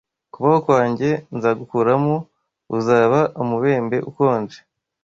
Kubaho 0.33 0.57
kwanjye 0.65 1.09
nzagukuramo: 1.35 2.15
Uzaba 2.77 3.19
umubembe 3.41 3.97
ukonje 4.09 4.59